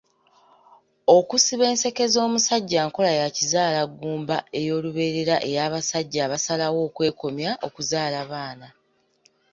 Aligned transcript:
Okusiba 1.17 1.63
enseke 1.71 2.03
z’omusajja 2.13 2.79
nkola 2.87 3.11
ya 3.19 3.27
kizaalaggumba 3.35 4.37
ey’olubeerera 4.59 5.35
ey’abasajja 5.49 6.19
abasalawo 6.23 6.79
okwekomya 6.87 7.51
okuzaala 7.67 8.19
baana. 8.31 8.67